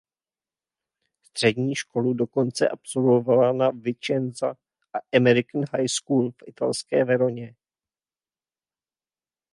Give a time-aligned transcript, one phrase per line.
[1.23, 4.53] Střední školu dokonce absolvovala na Vicenza
[5.17, 7.55] American High School v italské Veroně.